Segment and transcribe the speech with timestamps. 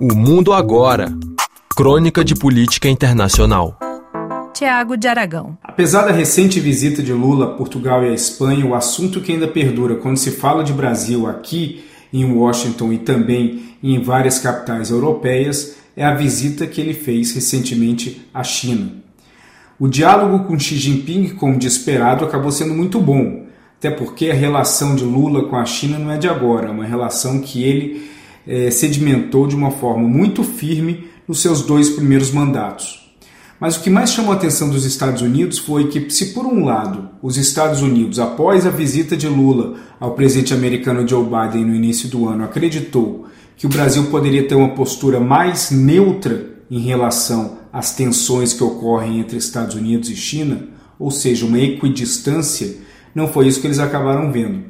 [0.00, 1.12] O Mundo Agora
[1.74, 3.76] Crônica de Política Internacional.
[4.54, 5.58] Tiago de Aragão.
[5.60, 9.48] Apesar da recente visita de Lula a Portugal e à Espanha, o assunto que ainda
[9.48, 15.74] perdura quando se fala de Brasil aqui em Washington e também em várias capitais europeias
[15.96, 18.92] é a visita que ele fez recentemente à China.
[19.80, 23.46] O diálogo com Xi Jinping, como de esperado, acabou sendo muito bom,
[23.76, 26.84] até porque a relação de Lula com a China não é de agora, é uma
[26.84, 28.16] relação que ele
[28.48, 33.06] é, sedimentou de uma forma muito firme nos seus dois primeiros mandatos.
[33.60, 36.64] Mas o que mais chamou a atenção dos Estados Unidos foi que, se por um
[36.64, 41.74] lado os Estados Unidos, após a visita de Lula ao presidente americano Joe Biden no
[41.74, 47.58] início do ano, acreditou que o Brasil poderia ter uma postura mais neutra em relação
[47.72, 52.76] às tensões que ocorrem entre Estados Unidos e China, ou seja, uma equidistância,
[53.14, 54.62] não foi isso que eles acabaram vendo.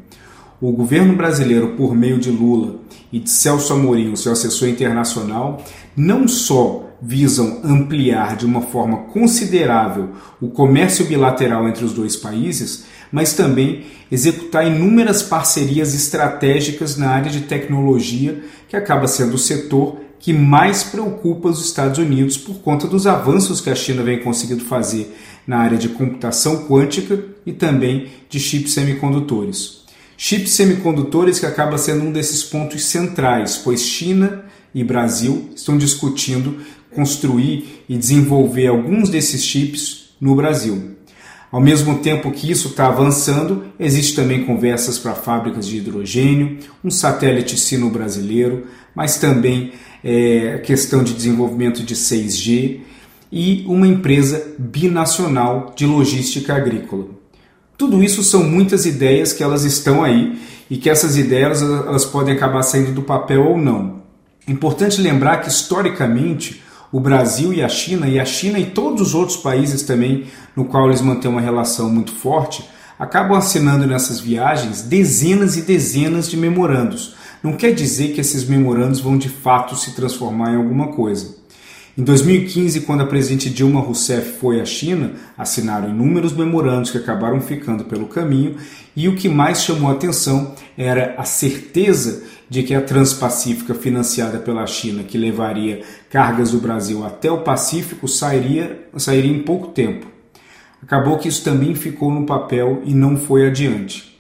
[0.61, 2.81] O governo brasileiro, por meio de Lula
[3.13, 5.63] e de Celso Amorim, seu assessor internacional,
[5.97, 10.09] não só visam ampliar de uma forma considerável
[10.41, 17.31] o comércio bilateral entre os dois países, mas também executar inúmeras parcerias estratégicas na área
[17.31, 22.89] de tecnologia, que acaba sendo o setor que mais preocupa os Estados Unidos por conta
[22.89, 28.09] dos avanços que a China vem conseguindo fazer na área de computação quântica e também
[28.29, 29.78] de chips semicondutores.
[30.21, 34.45] Chips semicondutores que acaba sendo um desses pontos centrais, pois China
[34.75, 36.57] e Brasil estão discutindo
[36.93, 40.97] construir e desenvolver alguns desses chips no Brasil.
[41.53, 46.91] Ao mesmo tempo que isso está avançando, existe também conversas para fábricas de hidrogênio, um
[46.91, 48.67] satélite sino brasileiro,
[48.97, 49.71] mas também
[50.03, 52.81] é, questão de desenvolvimento de 6G
[53.31, 57.18] e uma empresa binacional de logística agrícola.
[57.79, 60.37] Tudo isso são muitas ideias que elas estão aí
[60.69, 64.03] e que essas ideias elas podem acabar saindo do papel ou não.
[64.49, 69.15] Importante lembrar que historicamente o Brasil e a China, e a China e todos os
[69.15, 70.25] outros países também,
[70.57, 72.69] no qual eles mantêm uma relação muito forte,
[72.99, 77.15] acabam assinando nessas viagens dezenas e dezenas de memorandos.
[77.45, 81.37] Não quer dizer que esses memorandos vão de fato se transformar em alguma coisa.
[81.99, 87.41] Em 2015, quando a presidente Dilma Rousseff foi à China, assinaram inúmeros memorandos que acabaram
[87.41, 88.55] ficando pelo caminho,
[88.95, 94.39] e o que mais chamou a atenção era a certeza de que a Transpacífica, financiada
[94.39, 100.07] pela China, que levaria cargas do Brasil até o Pacífico, sairia, sairia em pouco tempo.
[100.81, 104.17] Acabou que isso também ficou no papel e não foi adiante.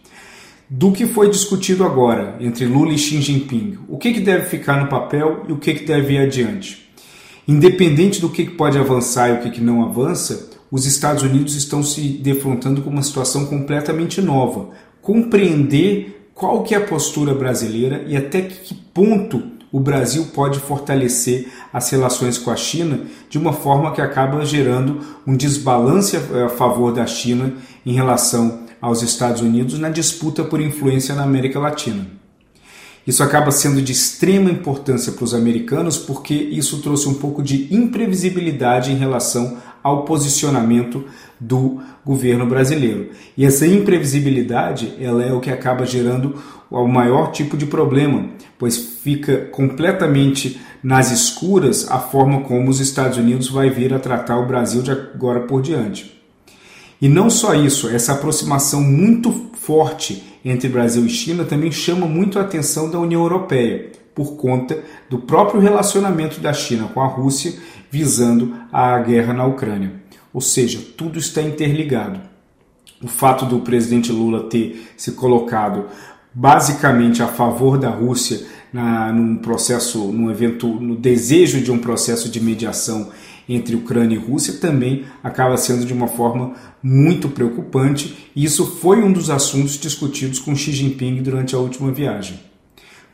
[0.68, 4.82] Do que foi discutido agora entre Lula e Xi Jinping, o que, que deve ficar
[4.82, 6.87] no papel e o que, que deve ir adiante?
[7.48, 12.02] Independente do que pode avançar e o que não avança, os Estados Unidos estão se
[12.02, 14.68] defrontando com uma situação completamente nova.
[15.00, 19.42] Compreender qual que é a postura brasileira e até que ponto
[19.72, 23.00] o Brasil pode fortalecer as relações com a China
[23.30, 27.54] de uma forma que acaba gerando um desbalance a favor da China
[27.84, 32.18] em relação aos Estados Unidos na disputa por influência na América Latina.
[33.08, 37.74] Isso acaba sendo de extrema importância para os americanos porque isso trouxe um pouco de
[37.74, 41.06] imprevisibilidade em relação ao posicionamento
[41.40, 43.08] do governo brasileiro.
[43.34, 46.34] E essa imprevisibilidade ela é o que acaba gerando
[46.70, 53.16] o maior tipo de problema, pois fica completamente nas escuras a forma como os Estados
[53.16, 56.17] Unidos vai vir a tratar o Brasil de agora por diante.
[57.00, 62.38] E não só isso, essa aproximação muito forte entre Brasil e China também chama muito
[62.38, 67.54] a atenção da União Europeia, por conta do próprio relacionamento da China com a Rússia
[67.90, 69.92] visando a guerra na Ucrânia.
[70.32, 72.20] Ou seja, tudo está interligado.
[73.02, 75.86] O fato do presidente Lula ter se colocado
[76.34, 82.28] basicamente a favor da Rússia na, num processo, num evento, no desejo de um processo
[82.28, 83.10] de mediação
[83.48, 89.02] entre Ucrânia e Rússia também acaba sendo de uma forma muito preocupante, e isso foi
[89.02, 92.38] um dos assuntos discutidos com Xi Jinping durante a última viagem.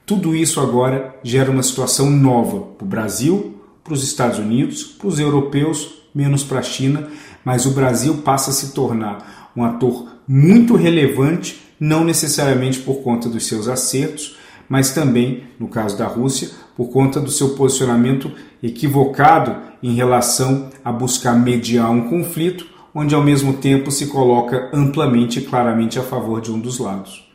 [0.04, 5.08] Tudo isso agora gera uma situação nova para o Brasil, para os Estados Unidos, para
[5.08, 7.08] os europeus, menos para a China,
[7.44, 13.28] mas o Brasil passa a se tornar um ator muito relevante, não necessariamente por conta
[13.28, 14.36] dos seus acertos,
[14.68, 18.30] mas também, no caso da Rússia, por conta do seu posicionamento
[18.62, 25.38] equivocado em relação a buscar mediar um conflito, onde ao mesmo tempo se coloca amplamente
[25.38, 27.28] e claramente a favor de um dos lados.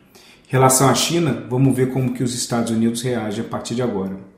[0.48, 3.82] Em relação à China, vamos ver como que os Estados Unidos reagem a partir de
[3.82, 4.30] agora.